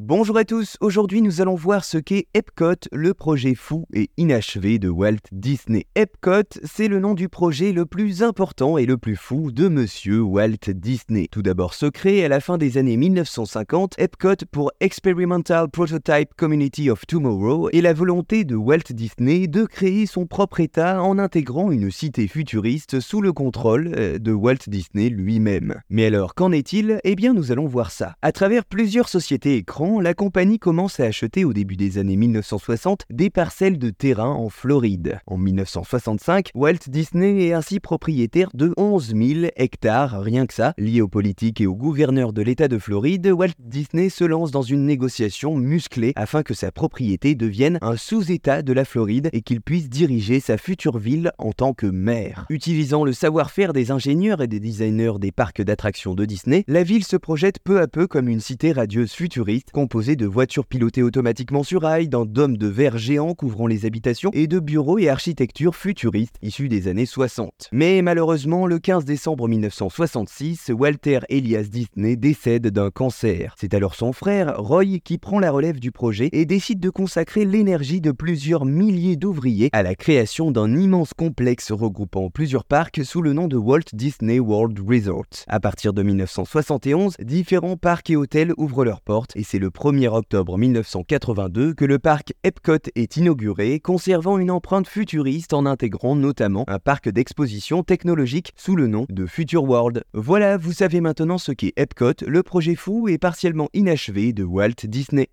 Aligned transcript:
Bonjour 0.00 0.38
à 0.38 0.46
tous, 0.46 0.78
aujourd'hui 0.80 1.20
nous 1.20 1.42
allons 1.42 1.54
voir 1.54 1.84
ce 1.84 1.98
qu'est 1.98 2.26
Epcot, 2.32 2.88
le 2.92 3.12
projet 3.12 3.54
fou 3.54 3.84
et 3.92 4.08
inachevé 4.16 4.78
de 4.78 4.88
Walt 4.88 5.18
Disney. 5.32 5.84
Epcot, 5.94 6.48
c'est 6.64 6.88
le 6.88 6.98
nom 6.98 7.12
du 7.12 7.28
projet 7.28 7.72
le 7.72 7.84
plus 7.84 8.22
important 8.22 8.78
et 8.78 8.86
le 8.86 8.96
plus 8.96 9.16
fou 9.16 9.52
de 9.52 9.68
monsieur 9.68 10.22
Walt 10.22 10.70
Disney. 10.72 11.28
Tout 11.30 11.42
d'abord 11.42 11.74
secret, 11.74 12.24
à 12.24 12.28
la 12.28 12.40
fin 12.40 12.56
des 12.56 12.78
années 12.78 12.96
1950, 12.96 13.96
Epcot 13.98 14.46
pour 14.50 14.72
Experimental 14.80 15.68
Prototype 15.68 16.32
Community 16.38 16.88
of 16.88 17.06
Tomorrow 17.06 17.68
est 17.68 17.82
la 17.82 17.92
volonté 17.92 18.44
de 18.46 18.56
Walt 18.56 18.94
Disney 18.94 19.46
de 19.46 19.66
créer 19.66 20.06
son 20.06 20.24
propre 20.24 20.60
état 20.60 21.02
en 21.02 21.18
intégrant 21.18 21.70
une 21.70 21.90
cité 21.90 22.28
futuriste 22.28 23.00
sous 23.00 23.20
le 23.20 23.34
contrôle 23.34 23.92
euh, 23.94 24.18
de 24.18 24.32
Walt 24.32 24.68
Disney 24.68 25.10
lui-même. 25.10 25.82
Mais 25.90 26.06
alors, 26.06 26.34
qu'en 26.34 26.50
est-il? 26.50 26.98
Eh 27.04 27.14
bien, 27.14 27.34
nous 27.34 27.52
allons 27.52 27.66
voir 27.66 27.90
ça. 27.90 28.14
À 28.22 28.32
travers 28.32 28.64
plusieurs 28.64 29.10
sociétés 29.10 29.56
écrans, 29.56 29.81
la 29.82 30.14
compagnie 30.14 30.60
commence 30.60 31.00
à 31.00 31.04
acheter 31.04 31.44
au 31.44 31.52
début 31.52 31.76
des 31.76 31.98
années 31.98 32.14
1960 32.16 33.02
des 33.10 33.30
parcelles 33.30 33.78
de 33.78 33.90
terrain 33.90 34.30
en 34.30 34.48
Floride. 34.48 35.18
En 35.26 35.36
1965, 35.36 36.50
Walt 36.54 36.88
Disney 36.88 37.46
est 37.46 37.52
ainsi 37.52 37.80
propriétaire 37.80 38.48
de 38.54 38.72
11 38.76 39.14
000 39.16 39.46
hectares, 39.56 40.20
rien 40.22 40.46
que 40.46 40.54
ça. 40.54 40.72
Lié 40.78 41.00
aux 41.00 41.08
politiques 41.08 41.60
et 41.60 41.66
au 41.66 41.74
gouverneur 41.74 42.32
de 42.32 42.42
l'État 42.42 42.68
de 42.68 42.78
Floride, 42.78 43.26
Walt 43.26 43.54
Disney 43.58 44.08
se 44.08 44.22
lance 44.22 44.52
dans 44.52 44.62
une 44.62 44.86
négociation 44.86 45.56
musclée 45.56 46.12
afin 46.14 46.44
que 46.44 46.54
sa 46.54 46.70
propriété 46.70 47.34
devienne 47.34 47.78
un 47.82 47.96
sous-État 47.96 48.62
de 48.62 48.72
la 48.72 48.84
Floride 48.84 49.30
et 49.32 49.42
qu'il 49.42 49.60
puisse 49.60 49.88
diriger 49.88 50.38
sa 50.38 50.58
future 50.58 50.98
ville 50.98 51.32
en 51.38 51.50
tant 51.52 51.72
que 51.72 51.86
maire. 51.86 52.46
Utilisant 52.50 53.04
le 53.04 53.12
savoir-faire 53.12 53.72
des 53.72 53.90
ingénieurs 53.90 54.42
et 54.42 54.48
des 54.48 54.60
designers 54.60 55.18
des 55.18 55.32
parcs 55.32 55.62
d'attractions 55.62 56.14
de 56.14 56.24
Disney, 56.24 56.62
la 56.68 56.84
ville 56.84 57.04
se 57.04 57.16
projette 57.16 57.58
peu 57.58 57.80
à 57.80 57.88
peu 57.88 58.06
comme 58.06 58.28
une 58.28 58.40
cité 58.40 58.70
radieuse 58.70 59.12
futuriste 59.12 59.71
composé 59.72 60.14
de 60.14 60.26
voitures 60.26 60.66
pilotées 60.66 61.02
automatiquement 61.02 61.64
sur 61.64 61.82
rail, 61.82 62.08
d'un 62.08 62.24
dôme 62.24 62.56
de 62.56 62.68
verre 62.68 62.98
géant 62.98 63.34
couvrant 63.34 63.66
les 63.66 63.86
habitations 63.86 64.30
et 64.32 64.46
de 64.46 64.60
bureaux 64.60 64.98
et 64.98 65.08
architecture 65.08 65.74
futuristes 65.74 66.36
issus 66.42 66.68
des 66.68 66.88
années 66.88 67.06
60. 67.06 67.70
Mais 67.72 68.02
malheureusement, 68.02 68.66
le 68.66 68.78
15 68.78 69.04
décembre 69.04 69.48
1966, 69.48 70.70
Walter 70.74 71.20
Elias 71.28 71.64
Disney 71.64 72.16
décède 72.16 72.68
d'un 72.68 72.90
cancer. 72.90 73.54
C'est 73.58 73.74
alors 73.74 73.94
son 73.94 74.12
frère, 74.12 74.54
Roy, 74.58 74.98
qui 75.02 75.18
prend 75.18 75.40
la 75.40 75.50
relève 75.50 75.80
du 75.80 75.90
projet 75.90 76.28
et 76.32 76.44
décide 76.44 76.78
de 76.78 76.90
consacrer 76.90 77.44
l'énergie 77.44 78.00
de 78.00 78.12
plusieurs 78.12 78.66
milliers 78.66 79.16
d'ouvriers 79.16 79.70
à 79.72 79.82
la 79.82 79.94
création 79.94 80.50
d'un 80.50 80.76
immense 80.76 81.14
complexe 81.14 81.72
regroupant 81.72 82.28
plusieurs 82.28 82.66
parcs 82.66 83.04
sous 83.04 83.22
le 83.22 83.32
nom 83.32 83.48
de 83.48 83.56
Walt 83.56 83.80
Disney 83.94 84.38
World 84.38 84.78
Resort. 84.86 85.46
À 85.48 85.60
partir 85.60 85.94
de 85.94 86.02
1971, 86.02 87.16
différents 87.22 87.78
parcs 87.78 88.10
et 88.10 88.16
hôtels 88.16 88.52
ouvrent 88.58 88.84
leurs 88.84 89.00
portes 89.00 89.32
et 89.34 89.42
c'est 89.42 89.61
le 89.62 89.70
1er 89.70 90.08
octobre 90.08 90.58
1982 90.58 91.74
que 91.74 91.84
le 91.84 92.00
parc 92.00 92.32
Epcot 92.42 92.90
est 92.96 93.16
inauguré, 93.16 93.78
conservant 93.78 94.36
une 94.38 94.50
empreinte 94.50 94.88
futuriste 94.88 95.52
en 95.52 95.66
intégrant 95.66 96.16
notamment 96.16 96.64
un 96.66 96.80
parc 96.80 97.08
d'exposition 97.08 97.84
technologique 97.84 98.50
sous 98.56 98.74
le 98.74 98.88
nom 98.88 99.06
de 99.08 99.24
Future 99.24 99.62
World. 99.62 100.02
Voilà, 100.14 100.56
vous 100.56 100.72
savez 100.72 101.00
maintenant 101.00 101.38
ce 101.38 101.52
qu'est 101.52 101.74
Epcot, 101.76 102.26
le 102.26 102.42
projet 102.42 102.74
fou 102.74 103.06
et 103.06 103.18
partiellement 103.18 103.68
inachevé 103.72 104.32
de 104.32 104.42
Walt 104.42 104.84
Disney. 104.84 105.28